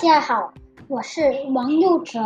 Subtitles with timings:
[0.00, 0.54] 大家好，
[0.88, 1.20] 我是
[1.52, 2.18] 王佑哲。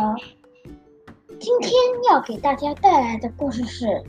[1.41, 1.73] 今天
[2.09, 3.85] 要给大家带来的故事是《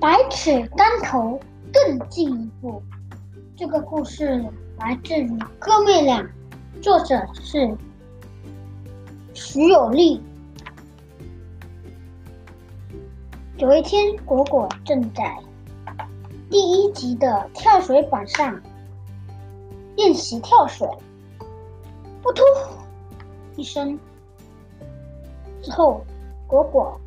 [0.00, 1.38] 百尺竿头
[1.72, 2.82] 更进一步》。
[3.56, 4.44] 这个故事
[4.80, 5.28] 来自于
[5.60, 6.20] 《哥妹俩》，
[6.82, 7.72] 作者是
[9.32, 10.20] 徐有利。
[13.58, 15.38] 有一天，果果正在
[16.50, 18.60] 第一集的跳水板上
[19.94, 20.84] 练习跳水。
[22.20, 22.44] 扑通
[23.58, 23.98] 一声
[25.60, 26.00] 之后，
[26.46, 26.98] 果果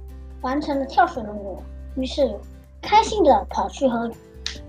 [0.42, 1.58] 完成了跳水任务，
[1.96, 2.38] 于是
[2.82, 4.12] 开心的跑去和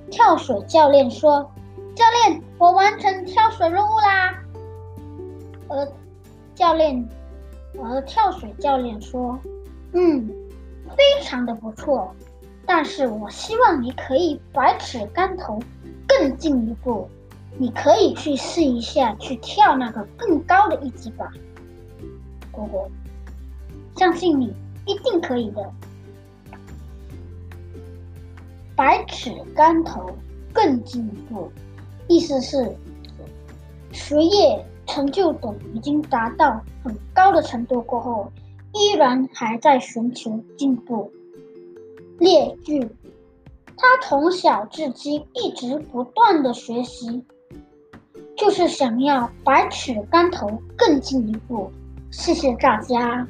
[0.09, 1.51] 跳水教练说
[1.97, 4.41] ：“教练，我完成跳水任务啦！”
[5.69, 5.89] 而
[6.55, 7.05] 教练，
[7.83, 9.37] 而跳水教练说
[9.93, 10.33] ：“嗯，
[10.97, 12.15] 非常的不错，
[12.65, 15.59] 但是我希望你可以百尺竿头，
[16.07, 17.09] 更进一步。”
[17.59, 21.31] 你可以去试一下，去跳那个更高的一级吧，
[22.53, 22.89] 果果，
[23.97, 24.55] 相信你
[24.87, 25.73] 一定可以的。
[28.77, 30.09] 百尺竿头
[30.53, 31.51] 更进一步，
[32.07, 32.77] 意思是
[33.91, 38.31] 学业成就等已经达到很高的程度过后，
[38.73, 41.11] 依然还在寻求进步。
[42.19, 42.89] 列句：
[43.77, 47.25] 他从小至今一直不断的学习。
[48.35, 51.71] 就是想要百尺竿头更进一步。
[52.13, 53.27] 谢谢大家。